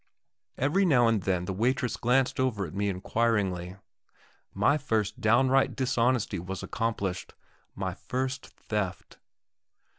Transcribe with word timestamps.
Every 0.57 0.83
now 0.83 1.07
and 1.07 1.21
then 1.21 1.45
the 1.45 1.53
waitress 1.53 1.95
glanced 1.95 2.39
over 2.39 2.65
at 2.65 2.73
me 2.73 2.89
inquiringly. 2.89 3.75
My 4.51 4.79
first 4.79 5.21
downright 5.21 5.75
dishonesty 5.75 6.39
was 6.39 6.63
accomplished 6.63 7.35
my 7.75 7.93
first 7.93 8.47
theft. 8.47 9.19